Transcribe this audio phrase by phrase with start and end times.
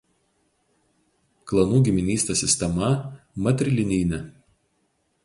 [1.51, 2.89] Klanų giminystės sistema
[3.49, 4.23] matrilinijinė.